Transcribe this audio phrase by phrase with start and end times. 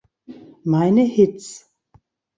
[0.63, 1.69] Meine Hits.